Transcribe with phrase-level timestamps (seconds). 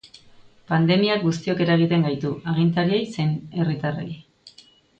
[0.71, 4.11] Pandemiak guztiok eragiten gaitu, agintariei zein herritarrei.